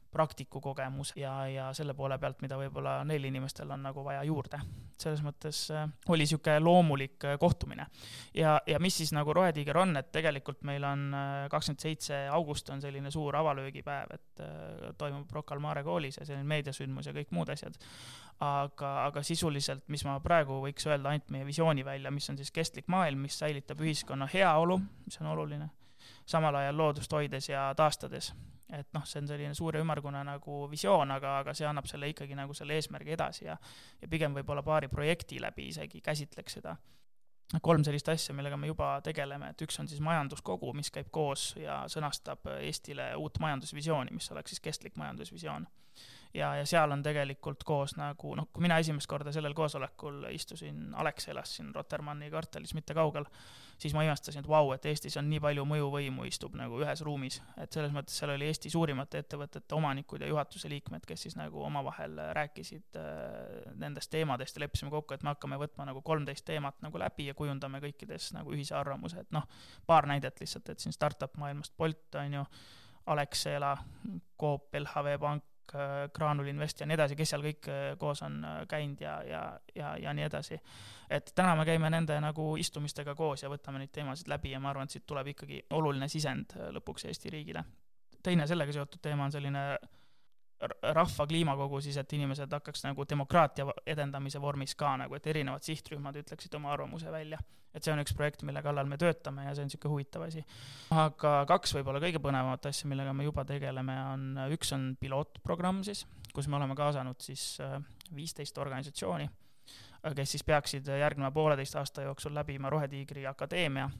[0.60, 4.60] kogemus ja, ja selle poole pealt, mida võib-olla neil inimestel on nagu vaja juurde.
[4.98, 7.86] selles mõttes äh, oli niisugune loomulik äh, kohtumine.
[8.34, 11.10] ja, ja mis siis nagu Rohetiiger on, et tegelikult meil on
[11.50, 14.44] kakskümmend seitse august on selline suur avalöögipäev, et
[14.98, 17.76] toimub Rocca al Mare koolis ja selline meediasündmus ja kõik muud asjad.
[18.40, 22.50] aga, aga sisuliselt, mis ma praegu võiks öelda ainult meie visiooni välja, mis on siis
[22.50, 25.70] kestlik maailm, mis säilitab ühiskonna heaolu, mis on oluline,
[26.26, 28.32] samal ajal loodust hoides ja taastades
[28.72, 32.08] et noh, see on selline suur ja ümmargune nagu visioon, aga, aga see annab selle
[32.12, 33.56] ikkagi nagu selle eesmärgi edasi ja
[34.00, 36.76] ja pigem võib-olla paari projekti läbi isegi käsitleks seda.
[37.62, 41.54] kolm sellist asja, millega me juba tegeleme, et üks on siis majanduskogu, mis käib koos
[41.60, 45.66] ja sõnastab Eestile uut majandusvisiooni, mis oleks siis kestlik majandusvisioon
[46.34, 50.88] ja, ja seal on tegelikult koos nagu noh, kui mina esimest korda sellel koosolekul istusin,
[50.98, 53.26] Alexelas siin Rotermanni kvartalis mitte kaugel,
[53.78, 57.40] siis ma imestasin, et vau, et Eestis on nii palju mõjuvõimu istub nagu ühes ruumis,
[57.60, 61.62] et selles mõttes seal oli Eesti suurimate ettevõtete omanikud ja juhatuse liikmed, kes siis nagu
[61.64, 66.82] omavahel rääkisid äh, nendest teemadest ja leppisime kokku, et me hakkame võtma nagu kolmteist teemat
[66.84, 69.46] nagu läbi ja kujundame kõikides nagu ühise arvamuse, et noh,
[69.86, 72.46] paar näidet lihtsalt, et siin startup maailmast Bolt on ju,
[73.12, 73.76] Alexela,
[74.40, 75.44] Coop, LHV Pank,
[76.14, 79.42] Graanul Invest ja nii edasi, kes seal kõik äh, koos on äh, käinud ja, ja,
[79.74, 80.58] ja, ja nii edasi.
[81.10, 84.70] et täna me käime nende nagu istumistega koos ja võtame neid teemasid läbi ja ma
[84.70, 87.64] arvan, et siit tuleb ikkagi oluline sisend lõpuks Eesti riigile.
[88.22, 89.64] teine sellega seotud teema on selline
[90.82, 96.16] rahva kliimakogu siis, et inimesed hakkaks nagu demokraatia edendamise vormis ka nagu, et erinevad sihtrühmad
[96.22, 97.38] ütleksid oma arvamuse välja.
[97.74, 100.44] et see on üks projekt, mille kallal me töötame ja see on niisugune huvitav asi.
[100.94, 106.06] aga kaks võib-olla kõige põnevamat asja, millega me juba tegeleme, on, üks on pilootprogramm siis,
[106.34, 107.80] kus me oleme kaasanud siis äh,
[108.14, 109.28] viisteist organisatsiooni,
[110.14, 113.90] kes siis peaksid järgneva pooleteist aasta jooksul läbima Rohetiigri Akadeemia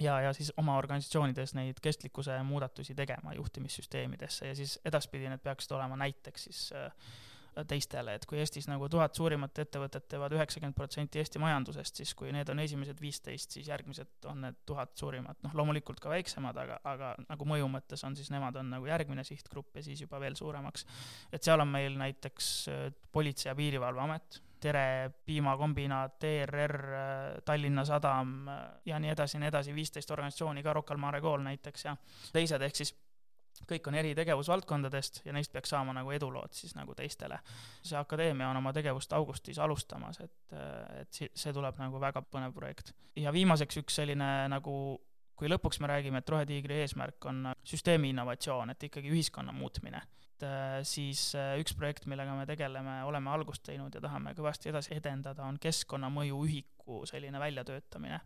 [0.00, 5.74] ja, ja siis oma organisatsioonides neid kestlikkuse muudatusi tegema juhtimissüsteemidesse ja siis edaspidi need peaksid
[5.76, 6.92] olema näiteks siis äh,
[7.66, 12.30] teistele, et kui Eestis nagu tuhat suurimat ettevõtet teevad üheksakümmend protsenti Eesti majandusest, siis kui
[12.34, 16.78] need on esimesed viisteist, siis järgmised on need tuhat suurimat, noh, loomulikult ka väiksemad, aga,
[16.86, 20.38] aga nagu mõju mõttes on siis nemad on nagu järgmine sihtgrupp ja siis juba veel
[20.38, 20.86] suuremaks.
[21.32, 26.78] et seal on meil näiteks äh, Politsei- ja Piirivalveamet, Tere piimakombinaat, ERR,
[27.44, 28.48] Tallinna Sadam
[28.86, 31.94] ja nii edasi ja nii edasi, viisteist organisatsiooni ka, Rocca al Mare Kool näiteks ja
[32.32, 32.94] teised, ehk siis
[33.68, 37.38] kõik on eri tegevusvaldkondadest ja neist peaks saama nagu edulood siis nagu teistele.
[37.82, 40.54] see akadeemia on oma tegevust augustis alustamas, et,
[41.00, 42.92] et see tuleb nagu väga põnev projekt.
[43.16, 45.00] ja viimaseks üks selline nagu
[45.38, 50.17] kui lõpuks me räägime, et Rohetiigri eesmärk on süsteemi innovatsioon, et ikkagi ühiskonna muutmine äh,
[50.86, 55.46] siis äh, üks projekt, millega me tegeleme, oleme algust teinud ja tahame kõvasti edasi edendada,
[55.46, 58.20] on keskkonnamõju ühiku selline väljatöötamine.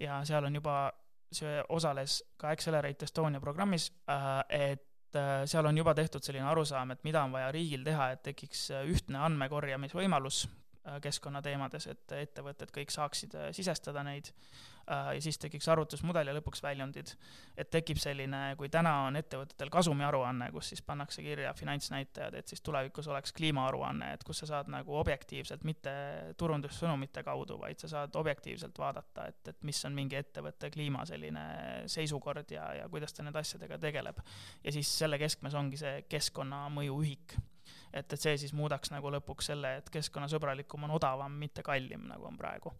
[0.00, 0.92] ja seal on juba,
[1.32, 4.84] see osales ka Accelerate Estonia programmis, äh, et
[5.48, 9.22] seal on juba tehtud selline arusaam, et mida on vaja riigil teha, et tekiks ühtne
[9.24, 10.42] andmekorjamisvõimalus
[11.02, 14.30] keskkonnateemades, et ettevõtted kõik saaksid sisestada neid
[14.90, 17.10] Äh, ja siis tekiks arvutusmudel ja lõpuks väljundid.
[17.58, 22.62] et tekib selline, kui täna on ettevõtetel kasumiaruanne, kus siis pannakse kirja finantsnäitajad, et siis
[22.62, 25.90] tulevikus oleks kliimaaruanne, et kus sa saad nagu objektiivselt, mitte
[26.38, 31.42] turundussõnumite kaudu, vaid sa saad objektiivselt vaadata, et, et mis on mingi ettevõtte kliima selline
[31.90, 34.22] seisukord ja, ja kuidas ta nende asjadega tegeleb.
[34.62, 37.38] ja siis selle keskmes ongi see keskkonnamõju ühik
[37.92, 42.28] et, et see siis muudaks nagu lõpuks selle, et keskkonnasõbralikum on odavam, mitte kallim, nagu
[42.28, 42.74] on praegu.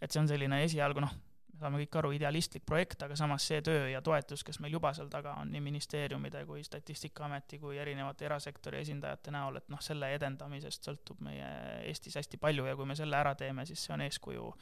[0.00, 1.12] et see on selline esialgu noh,
[1.56, 4.92] me saame kõik aru, idealistlik projekt, aga samas see töö ja toetus, kes meil juba
[4.96, 10.12] seal taga on, nii ministeeriumide kui Statistikaameti kui erinevate erasektori esindajate näol, et noh, selle
[10.14, 11.48] edendamisest sõltub meie
[11.88, 14.52] Eestis hästi palju ja kui me selle ära teeme, siis see on eeskuju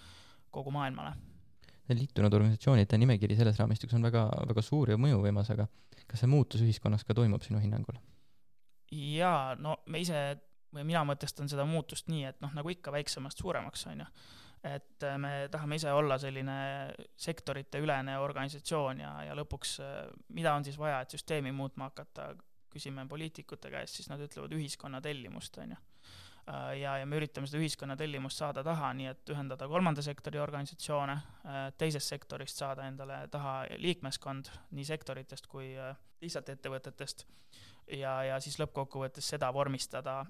[0.54, 1.14] kogu maailmale.
[1.90, 5.66] liitunud organisatsioonide nimekiri selles raamistikus on väga, väga suur ja mõjuvõimas, aga
[6.06, 7.98] kas see muutus ühiskonnas ka toimub sinu hinnangul?
[8.94, 10.24] Jaa, no me ise
[10.74, 14.08] või mina mõtestan seda muutust nii, et noh, nagu ikka väiksemast suuremaks, on ju.
[14.64, 16.56] Et äh, me tahame ise olla selline
[17.20, 19.96] sektoriteülene organisatsioon ja, ja lõpuks, äh,
[20.36, 22.32] mida on siis vaja, et süsteemi muutma hakata,
[22.72, 25.82] küsime poliitikute käest, siis nad ütlevad ühiskonna tellimust, on ju.
[26.48, 30.40] Äh, ja, ja me üritame seda ühiskonna tellimust saada taha, nii et ühendada kolmanda sektori
[30.40, 31.18] organisatsioone,
[31.78, 35.74] teisest sektorist saada endale taha liikmeskond nii sektoritest kui
[36.24, 37.26] lihtsalt ettevõtetest
[37.88, 40.22] ja, ja siis lõppkokkuvõttes seda vormistada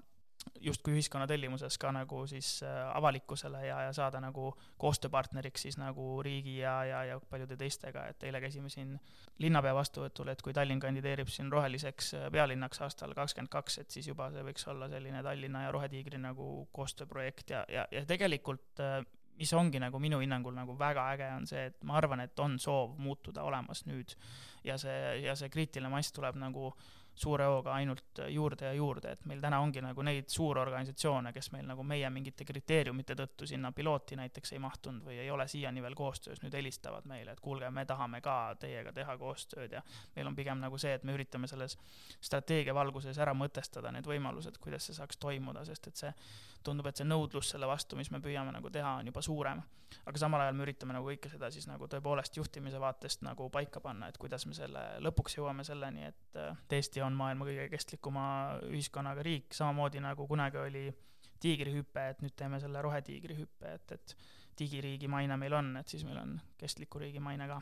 [0.61, 6.21] justkui ühiskonna tellimuses ka nagu siis äh, avalikkusele ja, ja saada nagu koostööpartneriks siis nagu
[6.25, 8.95] riigi ja, ja, ja paljude teistega, et eile käisime siin
[9.41, 14.09] linnapea vastuvõtul, et kui Tallinn kandideerib siin roheliseks äh, pealinnaks aastal kakskümmend kaks, et siis
[14.11, 18.99] juba see võiks olla selline Tallinna ja Rohetiigri nagu koostööprojekt ja, ja, ja tegelikult äh,
[19.39, 22.59] mis ongi nagu minu hinnangul nagu väga äge, on see, et ma arvan, et on
[22.61, 24.15] soov muutuda olemas nüüd.
[24.63, 26.71] ja see, ja see kriitiline mass tuleb nagu
[27.15, 31.67] suure hooga ainult juurde ja juurde, et meil täna ongi nagu neid suurorganisatsioone, kes meil
[31.69, 35.95] nagu meie mingite kriteeriumite tõttu sinna pilooti näiteks ei mahtunud või ei ole siiani veel
[35.95, 39.83] koostöös, nüüd helistavad meile, et kuulge, me tahame ka teiega teha koostööd ja
[40.15, 41.77] meil on pigem nagu see, et me üritame selles
[42.19, 46.13] strateegia valguses ära mõtestada need võimalused, kuidas see saaks toimuda, sest et see
[46.65, 49.63] tundub, et see nõudlus selle vastu, mis me püüame nagu teha, on juba suurem.
[50.05, 53.79] aga samal ajal me üritame nagu kõike seda siis nagu tõepoolest juhtimise vaatest nagu paika
[53.79, 58.27] panna, et kuidas me selle lõpuks jõuame selleni, et Eesti on maailma kõige kestlikuma
[58.69, 60.85] ühiskonnaga riik, samamoodi nagu kunagi oli
[61.43, 64.15] tiigrihüpe, et nüüd teeme selle rohetiigri hüppe, et, et
[64.59, 67.59] digiriigi maine meil on, et siis meil on kestliku riigi maine ka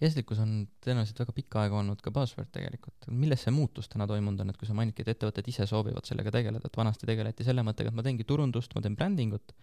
[0.00, 0.50] kestlikkus on
[0.84, 3.08] tõenäoliselt väga pikka aega olnud ka buzzword tegelikult.
[3.08, 6.32] milles see muutus täna toimunud on, et kui sa mainidki, et ettevõtted ise soovivad sellega
[6.34, 9.56] tegeleda, et vanasti tegeleti selle mõttega, et ma teengi turundust, ma teen brändingut,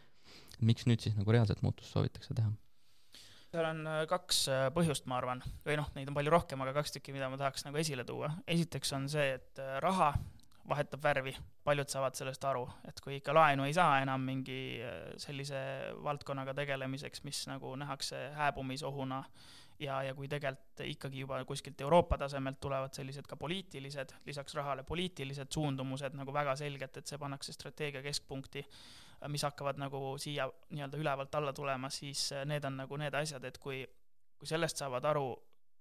[0.65, 2.49] miks nüüd siis nagu reaalset muutust soovitakse teha?
[3.53, 6.75] Seal on äh, kaks äh, põhjust, ma arvan, või noh, neid on palju rohkem, aga
[6.79, 8.31] kaks tükki, mida ma tahaks nagu esile tuua.
[8.49, 10.13] esiteks on see, et äh, raha
[10.69, 11.33] vahetab värvi,
[11.67, 14.79] paljud saavad sellest aru, et kui ikka laenu ei saa enam mingi
[15.19, 15.59] sellise
[16.05, 19.19] valdkonnaga tegelemiseks, mis nagu nähakse hääbumisohuna,
[19.83, 24.87] ja, ja kui tegelikult ikkagi juba kuskilt Euroopa tasemelt tulevad sellised ka poliitilised, lisaks rahale
[24.87, 28.63] poliitilised suundumused nagu väga selgelt, et see pannakse strateegia keskpunkti,
[29.27, 33.57] mis hakkavad nagu siia nii-öelda ülevalt alla tulema, siis need on nagu need asjad, et
[33.57, 33.83] kui,
[34.37, 35.27] kui sellest saavad aru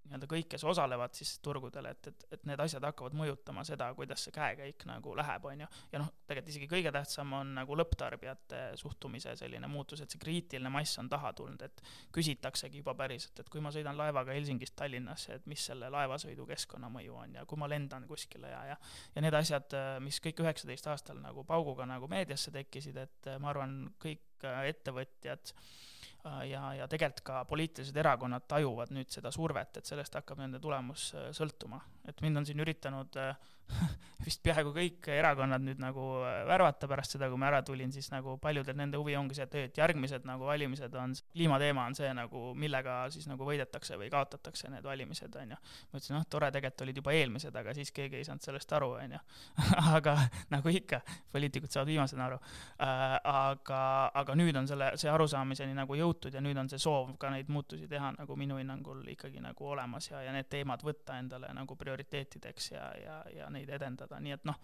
[0.07, 4.25] nii-öelda kõik, kes osalevad siis turgudel, et, et, et need asjad hakkavad mõjutama seda, kuidas
[4.27, 5.69] see käekäik nagu läheb, on ju.
[5.93, 10.73] ja noh, tegelikult isegi kõige tähtsam on nagu lõpptarbijate suhtumise selline muutus, et see kriitiline
[10.73, 11.85] mass on taha tulnud, et
[12.15, 17.21] küsitaksegi juba päriselt, et kui ma sõidan laevaga Helsingist Tallinnasse, et mis selle laevasõidu keskkonnamõju
[17.25, 18.81] on ja kui ma lendan kuskile ja, ja
[19.15, 23.79] ja need asjad, mis kõik üheksateist aastal nagu pauguga nagu meediasse tekkisid, et ma arvan,
[24.03, 25.92] kõik ettevõtjad Äh,
[26.25, 31.11] ja, ja tegelikult ka poliitilised erakonnad tajuvad nüüd seda survet, et sellest hakkab nende tulemus
[31.17, 31.81] äh, sõltuma.
[32.09, 33.35] Et mind on siin üritanud äh,
[34.27, 36.03] vist peaaegu kõik erakonnad nüüd nagu
[36.47, 39.57] värvata pärast seda, kui ma ära tulin, siis nagu paljudel nende huvi ongi see, et,
[39.71, 44.71] et järgmised nagu valimised on, kliimateema on see nagu, millega siis nagu võidetakse või kaotatakse
[44.71, 45.59] need valimised, on ju.
[45.59, 48.93] ma ütlesin, noh, tore, tegelikult olid juba eelmised, aga siis keegi ei saanud sellest aru,
[49.03, 49.23] on ju.
[49.97, 50.17] aga
[50.55, 51.03] nagu ikka,
[51.35, 52.39] poliitikud saavad viimasena aru.
[52.79, 53.83] aga,
[54.23, 57.51] aga nüüd on selle, see arusaamiseni nagu jõutud ja nüüd on see soov ka neid
[57.53, 61.77] muutusi teha nagu minu hinnangul ikkagi nagu olemas ja, ja need teemad võtta endale nagu
[61.93, 64.59] prioriteetideks ja, ja, ja neid edendada, nii et noh,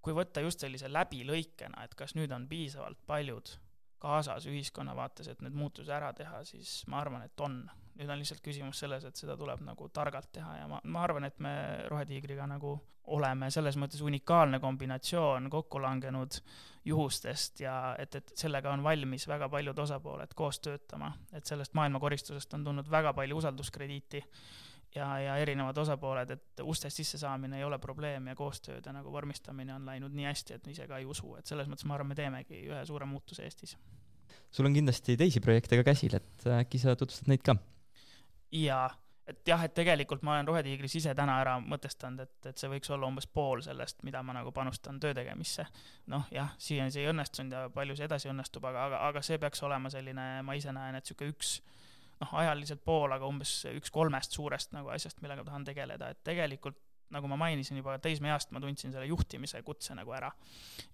[0.00, 3.56] kui võtta just sellise läbilõikena, et kas nüüd on piisavalt paljud
[3.98, 7.64] kaasas ühiskonna vaates, et need muutused ära teha, siis ma arvan, et on.
[7.96, 11.24] nüüd on lihtsalt küsimus selles, et seda tuleb nagu targalt teha ja ma, ma arvan,
[11.24, 11.52] et me
[11.88, 12.74] Rohetiigriga nagu
[13.16, 16.36] oleme selles mõttes unikaalne kombinatsioon kokku langenud
[16.84, 22.54] juhustest ja et, et sellega on valmis väga paljud osapooled koos töötama, et sellest maailmakoristusest
[22.58, 24.22] on tulnud väga palju usalduskrediiti
[24.96, 29.86] ja, ja erinevad osapooled, et ustest sissesaamine ei ole probleem ja koostööde nagu vormistamine on
[29.86, 32.66] läinud nii hästi, et ise ka ei usu, et selles mõttes ma arvan, me teemegi
[32.70, 33.76] ühe suure muutuse Eestis.
[34.50, 37.56] sul on kindlasti teisi projekte ka käsil, et äkki sa tutvustad neid ka?
[38.52, 38.88] jaa
[39.26, 42.90] et jah, et tegelikult ma olen Rohetiigris ise täna ära mõtestanud, et, et see võiks
[42.94, 45.66] olla umbes pool sellest, mida ma nagu panustan töö tegemisse.
[46.12, 49.40] noh, jah, siiani see ei õnnestunud ja palju see edasi õnnestub, aga, aga, aga see
[49.42, 51.56] peaks olema selline, ma ise näen, et niisugune üks
[52.20, 56.80] noh, ajaliselt pool, aga umbes üks kolmest suurest nagu asjast, millega tahan tegeleda, et tegelikult
[57.14, 60.32] nagu ma mainisin juba teismeeast, ma tundsin selle juhtimise kutse nagu ära.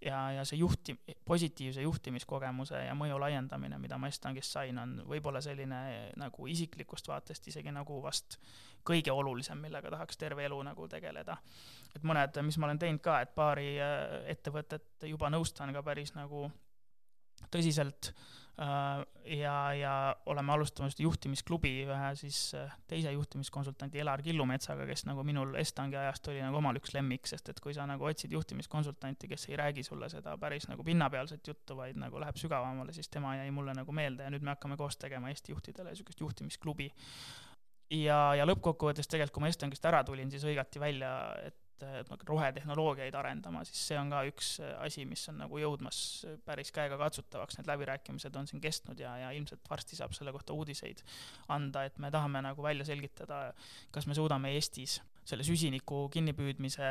[0.05, 5.41] ja, ja see juhti-, positiivse juhtimiskogemuse ja mõju laiendamine, mida ma Estangist sain, on võib-olla
[5.41, 8.39] selline nagu isiklikust vaatest isegi nagu vast
[8.85, 11.39] kõige olulisem, millega tahaks terve elu nagu tegeleda.
[11.97, 16.15] et mõned, mis ma olen teinud ka, et paari äh, ettevõtet juba nõustan ka päris
[16.15, 16.51] nagu
[17.51, 18.13] tõsiselt
[18.57, 25.55] ja, ja oleme alustamas juhtimisklubi ühe siis äh, teise juhtimiskonsultandi Elar Killumetsaga, kes nagu minul
[25.61, 29.49] Estangi ajast oli nagu omal üks lemmik, sest et kui sa nagu otsid juhtimiskonsultanti, kes
[29.49, 33.49] ei räägi sulle seda päris nagu pinnapealset juttu, vaid nagu läheb sügavamale, siis tema jäi
[33.51, 36.93] mulle nagu meelde ja nüüd me hakkame koos tegema Eesti juhtidele niisugust juhtimisklubi.
[37.93, 41.11] Ja, ja lõppkokkuvõttes tegelikult, kui ma Estongist ära tulin, siis hõigati välja,
[41.45, 41.57] et
[42.01, 46.01] et nagu rohetehnoloogiaid arendama, siis see on ka üks asi, mis on nagu jõudmas
[46.47, 51.03] päris käegakatsutavaks, need läbirääkimised on siin kestnud ja, ja ilmselt varsti saab selle kohta uudiseid
[51.53, 53.49] anda, et me tahame nagu välja selgitada,
[53.95, 56.89] kas me suudame Eestis selle süsiniku kinnipüüdmise,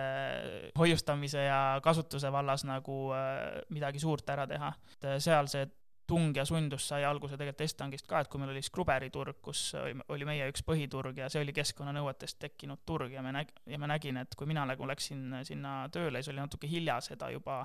[0.80, 4.72] hoiustamise ja kasutuse vallas nagu äh, midagi suurt ära teha.
[4.96, 5.68] et seal see
[6.12, 9.72] tung ja sundus sai alguse tegelikult Estangist ka, et kui meil oli Skruberi turg, kus
[10.12, 13.90] oli meie üks põhiturg ja see oli keskkonnanõuetest tekkinud turg ja me näg-, ja ma
[13.92, 17.62] nägin, et kui mina nagu läksin sinna tööle, siis oli natuke hilja seda juba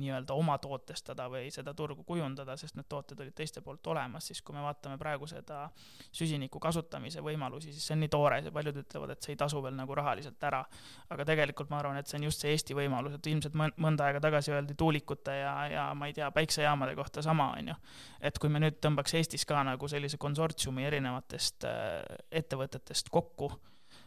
[0.00, 4.40] nii-öelda oma tootestada või seda turgu kujundada, sest need tooted olid teiste poolt olemas, siis
[4.42, 5.66] kui me vaatame praegu seda
[6.08, 9.60] süsiniku kasutamise võimalusi, siis see on nii toores ja paljud ütlevad, et see ei tasu
[9.64, 10.62] veel nagu rahaliselt ära.
[11.12, 14.20] aga tegelikult ma arvan, et see on just see Eesti võimalus, et ilmselt mõnda aega
[14.24, 17.76] tagasi öeldi tuulikute ja, ja ma ei tea, päiksejaamade kohta sama, on ju.
[18.20, 22.00] Et kui me nüüd tõmbaks Eestis ka nagu sellise konsortsiumi erinevatest äh,
[22.42, 23.52] ettevõtetest kokku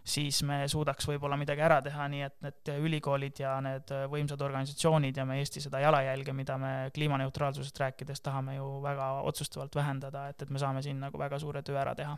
[0.06, 5.18] siis me suudaks võib-olla midagi ära teha, nii et need ülikoolid ja need võimsad organisatsioonid
[5.18, 10.42] ja me Eesti seda jalajälge, mida me kliimaneutraalsusest rääkides tahame ju väga otsustavalt vähendada, et,
[10.42, 12.18] et me saame siin nagu väga suure töö ära teha.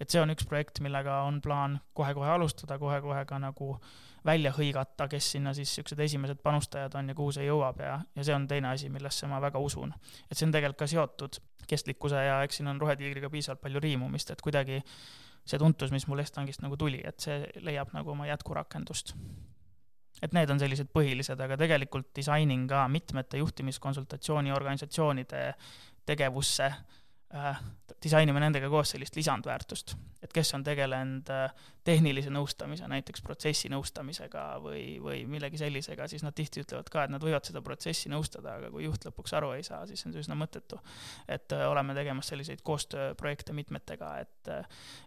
[0.00, 3.76] Et see on üks projekt, millega on plaan kohe-kohe alustada, kohe-kohe ka nagu
[4.26, 8.24] välja hõigata, kes sinna siis niisugused esimesed panustajad on ja kuhu see jõuab ja, ja
[8.26, 9.94] see on teine asi, millesse ma väga usun.
[10.30, 11.38] et see on tegelikult ka seotud
[11.70, 14.80] kestlikkuse ja eks siin on Rohetiigriga piisavalt palju riimumist, et kuidagi
[15.46, 19.14] see tuntus, mis mul Estangist nagu tuli, et see leiab nagu oma jätkurakendust.
[20.22, 25.42] et need on sellised põhilised, aga tegelikult disainin ka mitmete juhtimiskonsultatsiooni organisatsioonide
[26.06, 26.70] tegevusse
[28.02, 34.44] disainime nendega koos sellist lisandväärtust, et kes on tegelenud äh, tehnilise nõustamise, näiteks protsessi nõustamisega
[34.62, 38.56] või, või millegi sellisega, siis nad tihti ütlevad ka, et nad võivad seda protsessi nõustada,
[38.58, 40.78] aga kui juht lõpuks aru ei saa, siis on see üsna mõttetu.
[41.28, 44.52] et äh, oleme tegemas selliseid koostööprojekte mitmetega, et,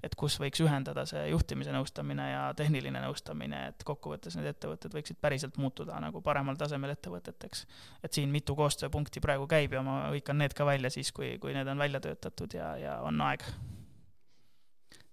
[0.03, 5.19] et kus võiks ühendada see juhtimise nõustamine ja tehniline nõustamine, et kokkuvõttes need ettevõtted võiksid
[5.21, 7.65] päriselt muutuda nagu paremal tasemel ettevõteteks.
[8.03, 11.53] et siin mitu koostööpunkti praegu käib ja ma hõikan need ka välja siis, kui, kui
[11.55, 12.08] need on välja töötatud
[12.53, 13.45] ja, ja on aeg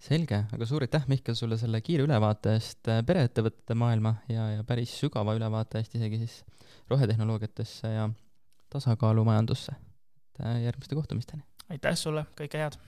[0.06, 4.66] selge, aga suur aitäh, Mihkel, sulle selle kiire ülevaate eest äh, pereettevõtete maailma ja, ja
[4.66, 6.36] päris sügava ülevaate eest isegi siis
[6.90, 8.08] rohetehnoloogiatesse ja
[8.72, 9.72] tasakaalumajandusse.
[9.72, 11.42] et äh, järgmiste kohtumisteni!
[11.70, 12.78] aitäh sulle, kõike head!